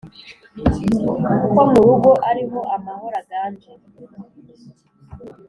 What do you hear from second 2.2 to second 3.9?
ariho amahoro aganje*